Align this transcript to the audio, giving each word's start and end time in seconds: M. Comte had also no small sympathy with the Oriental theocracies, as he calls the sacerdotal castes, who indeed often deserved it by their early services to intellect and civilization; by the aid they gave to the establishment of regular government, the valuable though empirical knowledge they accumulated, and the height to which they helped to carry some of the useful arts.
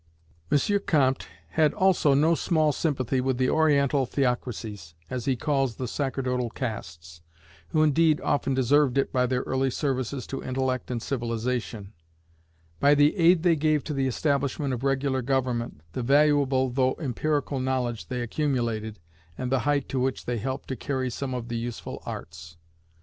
M. 0.51 0.57
Comte 0.87 1.27
had 1.49 1.75
also 1.75 2.15
no 2.15 2.33
small 2.33 2.71
sympathy 2.71 3.21
with 3.21 3.37
the 3.37 3.51
Oriental 3.51 4.07
theocracies, 4.07 4.95
as 5.11 5.25
he 5.25 5.35
calls 5.35 5.75
the 5.75 5.87
sacerdotal 5.87 6.49
castes, 6.49 7.21
who 7.67 7.83
indeed 7.83 8.19
often 8.21 8.55
deserved 8.55 8.97
it 8.97 9.13
by 9.13 9.27
their 9.27 9.43
early 9.43 9.69
services 9.69 10.25
to 10.25 10.41
intellect 10.43 10.89
and 10.89 11.03
civilization; 11.03 11.93
by 12.79 12.95
the 12.95 13.15
aid 13.15 13.43
they 13.43 13.55
gave 13.55 13.83
to 13.83 13.93
the 13.93 14.07
establishment 14.07 14.73
of 14.73 14.83
regular 14.83 15.21
government, 15.21 15.81
the 15.93 16.01
valuable 16.01 16.71
though 16.71 16.95
empirical 16.95 17.59
knowledge 17.59 18.07
they 18.07 18.21
accumulated, 18.21 18.97
and 19.37 19.51
the 19.51 19.59
height 19.69 19.87
to 19.89 19.99
which 19.99 20.25
they 20.25 20.39
helped 20.39 20.67
to 20.69 20.75
carry 20.75 21.11
some 21.11 21.35
of 21.35 21.47
the 21.47 21.57
useful 21.57 22.01
arts. 22.07 22.57